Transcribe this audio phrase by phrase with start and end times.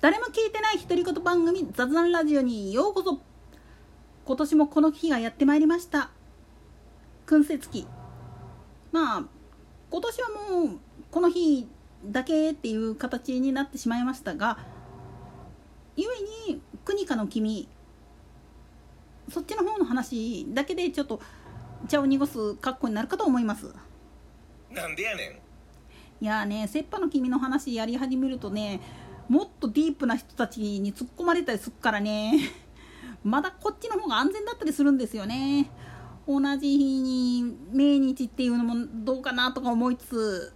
[0.00, 3.20] 誰も聞いてない独り言番組雑談ラジオにようこそ。
[4.24, 6.10] 今年もこの日がやってまいりました。
[7.26, 7.86] 燻製月
[8.92, 9.24] まあ
[9.90, 10.78] 今年はもう
[11.10, 11.68] この日
[12.06, 14.58] だけっていう形になってしまいましたが
[15.96, 16.02] 故
[16.48, 17.68] に国家の君
[19.28, 21.20] そっちの方の話だけでちょっと
[21.88, 23.74] 茶を濁す格好になるかと思います。
[24.70, 25.42] なんでやね
[26.20, 26.24] ん。
[26.24, 28.80] いやね切羽の君の話やり始めるとね
[29.30, 32.50] もっとディープな人たちに突っ込まれたりするからね。
[33.22, 35.70] まだこっちの方が安全だったりするんですよね。
[36.26, 40.52] 同じ日に命日っていうのもどうかなとか思いつつ。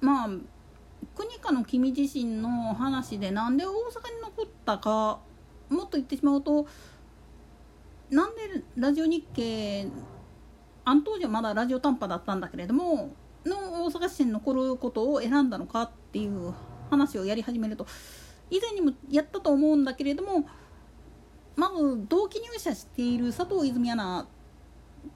[0.00, 0.28] まあ
[1.14, 3.76] 国家の君自身の話でなんで大阪に
[4.22, 5.20] 残ったか
[5.68, 6.66] もっと言ってしまうと
[8.08, 9.86] なんでラジオ日経
[10.84, 16.54] あの当時はまだラジオ短波だったんだけれどもの大阪市に残ることを選んだのかっていう
[16.90, 17.86] 話をやり始めると
[18.50, 20.46] 以前にもやったと思うんだけれども
[21.56, 24.26] まず同期入社している佐藤泉アナ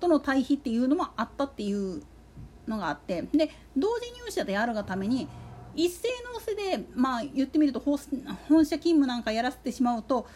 [0.00, 2.02] との対比っていうのもあったっていう
[2.66, 5.28] のがあってで同時入社であるがために
[5.74, 8.08] 一斉のせでまあ言ってみると本社
[8.78, 10.26] 勤務なんかやらせてしまうと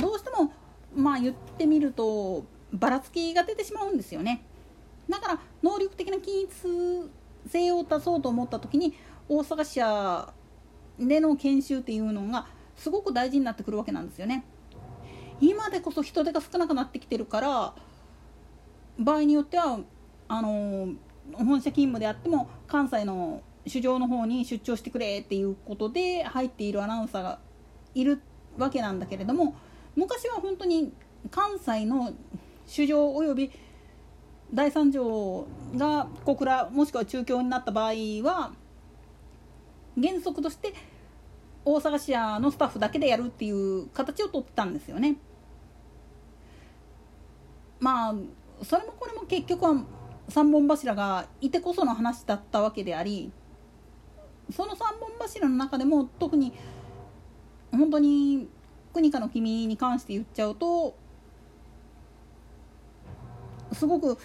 [0.00, 0.52] どうしても
[0.94, 4.44] まあ言ってみるとばらつきが出てしまうんですよね。
[5.08, 6.50] だから能力的な均一
[7.46, 8.94] 性を出そうと思った時に
[9.28, 10.32] 大阪支社
[10.98, 14.44] での研修っていうのがすごく大事になってくるわけなんですよね。
[15.40, 17.74] 今でこそ人手が少なくなってきてるから
[18.98, 19.80] 場合によっては
[20.28, 20.88] あの
[21.32, 27.38] 本社勤務であっても関西の市場の方に出張してくれっていうことで入っているアナウンサーが
[27.94, 28.20] いる
[28.56, 29.56] わけなんだけれども
[29.96, 30.92] 昔は本当に
[31.30, 32.12] 関西の
[32.66, 33.50] 市場および
[34.54, 37.92] 第三条が小倉もしくは中京になった場合
[38.22, 38.52] は
[40.00, 40.74] 原則として
[41.64, 45.16] 大阪市屋のスタッフだけでやるっていう形をとったんですよね。
[47.80, 48.14] まあ
[48.62, 49.84] それもこれも結局は
[50.28, 53.32] 3本柱がいてこその話だったわけであり
[54.50, 56.52] その3本柱の中でも特に
[57.70, 58.48] 本当に
[58.92, 60.94] 国家の君に関して言っちゃうと
[63.72, 64.18] すごく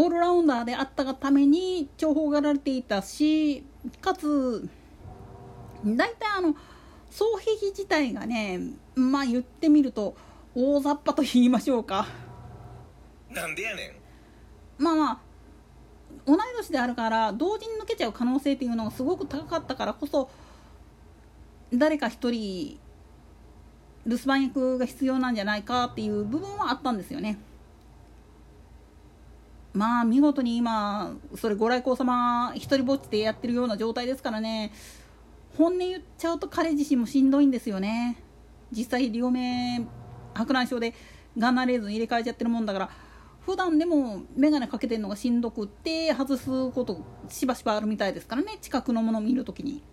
[0.00, 3.64] オールラウンダーであったがために重宝がられていたし
[4.00, 4.68] かつ
[5.84, 6.54] 大体あの
[7.10, 8.60] 総壁自体がね
[8.94, 10.14] まあ言ってみると
[10.54, 12.06] 大雑把と言いましょうか
[13.28, 13.88] なんでやね
[14.78, 15.18] んまあまあ
[16.26, 20.30] 同い年であるから同時に抜けちゃう可能性っていうのがすごく高かったからこそ
[21.74, 22.78] 誰か一人
[24.06, 27.40] 留守番役が必要なんじゃないかっていう部分はあったんですよね。
[29.78, 34.72] まあ見事に今それご来光様一人ぼっちでやってるような状態ですからね。
[35.56, 38.20] 本音言っちゃうと彼自身もしんどいんですよね。
[38.72, 39.86] 実際両目
[40.34, 40.96] 白内障で
[41.38, 42.90] ガンナレーズン入れ替えちゃってるもんだから。
[43.46, 48.58] 普段でも眼鏡かけてるのがしんどくって外すことしばしばあるみたいですからね。
[48.60, 49.84] 近くのもの見るときに。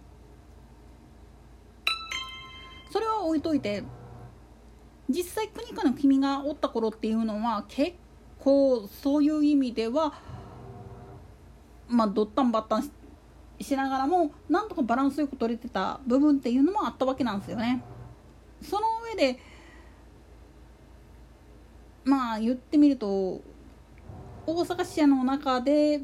[2.91, 3.83] それは置いといて
[5.09, 7.95] 実際国家の君がおった頃っていうのは結
[8.45, 10.13] 構そういう意味では
[11.89, 12.91] まあドッタンバッタン
[13.59, 17.83] しながらもなんとかバランスよく取れてた部分っていうのもあったわけなんですよね。
[18.61, 19.39] その上で
[22.03, 23.41] まあ言ってみると
[24.45, 25.99] 大阪市の中で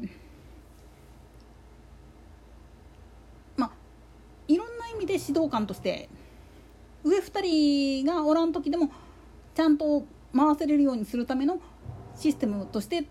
[3.56, 3.70] まあ
[4.48, 6.08] いろんな意味で指導官として
[7.04, 8.90] 上2人がおらん時でも
[9.54, 10.04] ちゃんと
[10.34, 11.60] 回せれるようにするための
[12.16, 13.04] システムとして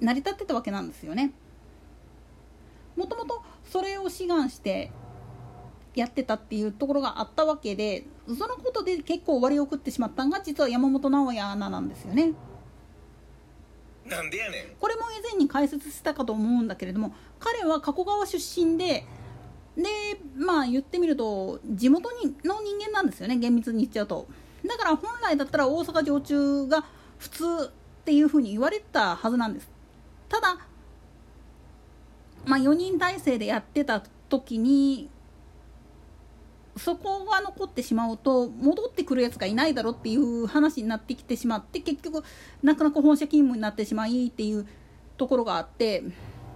[0.00, 1.32] 成り立ってたわけなんですよね。
[2.96, 4.90] もともとそれを志願して
[5.94, 12.32] やってたっていうところがあったわけでそのことで結構割り送ってしまったのが実は山本直哉アナなんですよね。
[14.08, 19.04] なんでやねんこれも以前に解説したかと思うんだけれども彼は加古川出身で
[19.76, 19.84] で
[20.34, 24.26] まあ言ってみると地元にの人間なんですよね厳密に言っちゃうと
[24.66, 26.84] だから本来だったら大阪常駐が
[27.18, 27.70] 普通
[28.08, 29.68] っていうふうに言われたはずなんです。
[30.30, 30.56] ただ
[32.46, 35.10] まあ4人体制でやってた時に
[36.78, 42.24] そこが残ってしまうと戻ってくるやつがいないだろっていう話になってきてしまって結局
[42.62, 44.66] なかなか本社勤務になってしまいっていう
[45.18, 46.02] ところがあって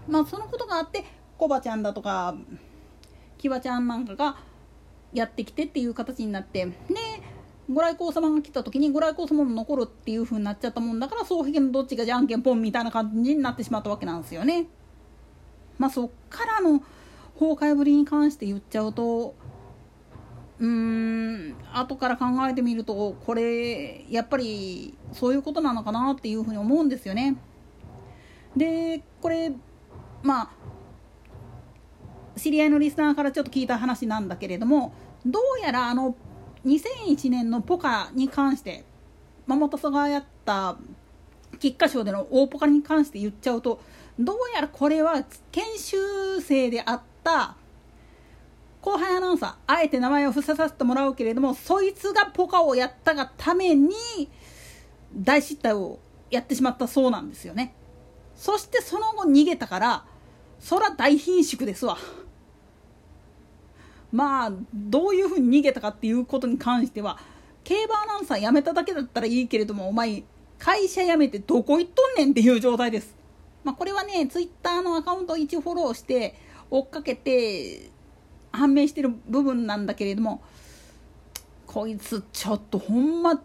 [0.08, 1.04] まあそのことがあって
[1.36, 2.34] コバちゃんだとか
[3.36, 4.38] キワちゃんなんかが
[5.12, 6.72] やってきてっていう形になってで
[7.70, 14.66] ご来光様が来た時にご来光様も残るっていう風になっちゃったもんだから双璧のどっちがじゃんけんぽんみたいな感じになってしまったわけなんですよね。
[15.78, 16.82] まあそっからの
[17.34, 19.34] 崩壊ぶりに関して言っちゃうと
[20.60, 27.36] うーん後から考えてみるとこれやっぱりそういうことなのかなっていうふうに思うんですよね。
[28.56, 29.52] でこれ
[30.22, 30.50] まあ
[32.38, 34.92] 知り合いのリスナーからちょっと聞いた話なんだけれども
[35.24, 36.14] どうやらあの
[36.66, 38.84] 2001年のポカに関して
[39.46, 40.76] マモトソがやった
[41.58, 43.80] 菊花賞での大ポカに関して言っちゃうと
[44.18, 47.56] どうやらこれは研修生であった
[48.80, 53.94] 後輩アナウンサーあえて名前を伏せさせてもらうけれどもそいつがポカをやったがために
[55.14, 55.98] 大失態を
[56.30, 57.74] やってしまったそうなんですよね。
[58.34, 60.04] そしてその後逃げたから
[60.58, 61.98] そら大貧縮ですわ。
[64.12, 67.18] まあどういうふうに逃げたかっていうことに関しては
[67.64, 70.22] 競馬アナウンサー辞めただけだったらいいけれどもお前
[70.58, 73.16] 会社辞めてどこ行っとんねんっていう状態です。
[73.64, 76.36] まあこれはねツイッターのアカウントを一フォローして
[76.70, 77.90] 追っかけて
[78.52, 80.42] 判明してる部分なんだけれども
[81.66, 83.42] こいつちょっとほんま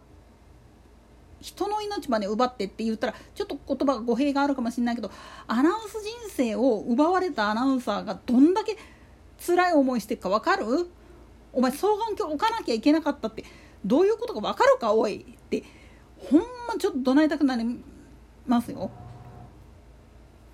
[1.39, 5.11] 人の命まで奪ってって言ったらちょっと言葉が語弊があるかもしれないけど
[5.47, 8.77] アナウンス人生を奪われたアナウンサーがどんだけ
[9.39, 10.65] 辛い思いしてるか分かる？
[11.53, 13.43] お前双眼鏡置かなきゃいけなかったって。
[13.85, 14.93] どういうことか分かるか？
[14.93, 15.63] おいって。
[16.17, 16.45] ほんま
[16.79, 17.83] ちょっと怒鳴りたくなり
[18.45, 18.89] ますよ。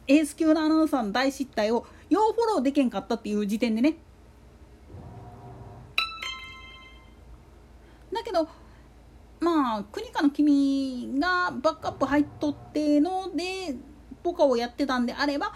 [0.08, 3.96] エース級のアナウンサーの大失態をようフォローできんかったっていう時点でね。
[8.12, 8.48] だけど
[9.40, 13.76] まあ国家の君がバックアップ入っとってので
[14.22, 15.54] ポカをやってたんであれば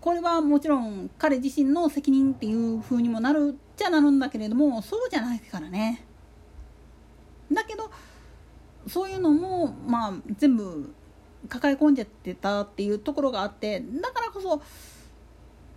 [0.00, 6.04] これはもちろん彼自身の責任っていう風にもなるっちゃなるんだけれどもそうじゃないからね
[7.52, 7.90] だけど
[8.86, 10.92] そういうのもまあ全部
[11.48, 14.62] 抱え込んじゃってたっていうところがあってだからこそ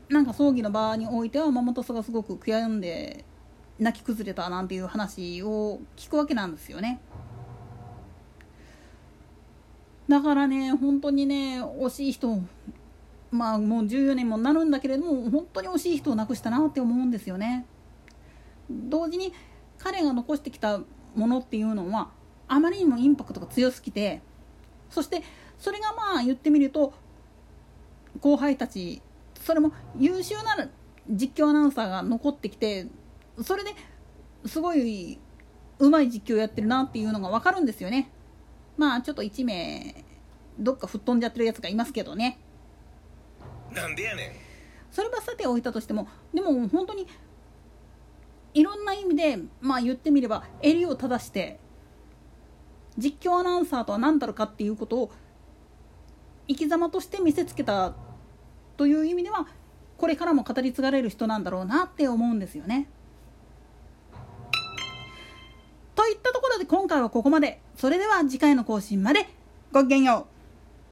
[0.10, 3.26] なんか葬儀の場においてはマトスがすごく悔やんで
[3.80, 7.00] 泣き崩れたなんていう話を聞くわけなんですよね。
[10.08, 12.42] だからね本当にね惜しい人
[13.38, 17.66] まあもう14年もなるんだけれども本当に惜しい人を亡くしたなって思うんですよね。
[18.70, 19.34] 同時に
[19.78, 20.80] 彼が残してきた
[21.16, 22.10] ものっていうのは
[22.48, 24.22] あまりにもインパクトが強すぎて
[24.90, 25.24] そして
[25.58, 26.94] それがまあ言ってみると
[28.20, 29.02] 後輩たち
[29.42, 30.68] それも優秀な
[31.10, 32.88] 実況アナウンサーが残ってきて
[33.42, 33.74] それで
[34.46, 35.20] すごい
[35.80, 38.12] うまい実況やってるなっていうのが分かるんですよね
[38.78, 40.04] まあちょっと1名
[40.60, 42.40] どっか吹っ飛んじゃってるやつがいますけどね
[43.74, 44.32] なんでやねん
[44.92, 47.08] それはさておいたとしてもでも本当に
[48.54, 51.60] いろんな意味でまあ言ってみれば襟を正して
[52.98, 55.12] 実況アナウンサーとは何だろうかっていうことを
[56.48, 57.94] 生き様として見せつけた
[58.78, 59.48] という意味では
[59.98, 62.88] これからも語り継がれる人なんだろうなって思うんですよね。
[65.96, 67.60] といったところで今回はここまで。
[67.76, 69.28] それでは次回の更新まで
[69.72, 70.37] ごきげんよう。